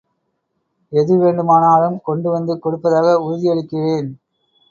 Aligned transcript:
எது 0.91 1.13
வேண்டுமானாலும் 1.17 1.97
கொண்டு 2.01 2.27
வந்து 2.29 2.53
கொடுப்பதாக 2.59 3.13
உறுதியளிக்கிறேன். 3.19 4.09